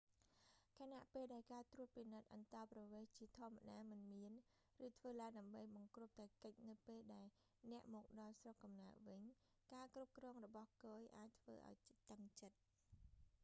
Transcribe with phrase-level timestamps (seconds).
[0.77, 4.31] ខណៈពេលដែលការត្រួតពិនិត្យអន្តោប្រវេសន៍ជាធម្មតាមិនមាន
[4.85, 7.27] ឬធ្វើឡើងដើម្បីបង្គ្រប់តែកិច្ចនៅពេលដែល
[7.71, 9.21] អ្នកមកដល់ស្រុកកំណើតវិញ
[9.73, 11.75] ការគ្រប់គ្រងរបស់គយអាចធ្វើឱ្យ
[12.11, 12.57] តឹងចិត្ត